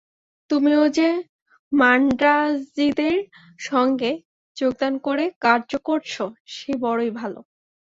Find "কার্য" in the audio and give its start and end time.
5.39-5.71